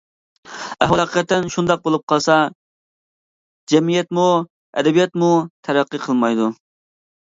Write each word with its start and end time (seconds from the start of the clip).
ئەھۋال 0.85 1.01
ھەقىقەتەن 1.03 1.51
شۇنداق 1.57 1.83
بولۇپ 1.83 2.07
قالسا، 2.15 2.39
جەمئىيەتمۇ، 3.75 4.27
ئەدەبىياتمۇ 4.83 5.35
تەرەققىي 5.71 6.07
قىلمايدۇ. 6.11 6.55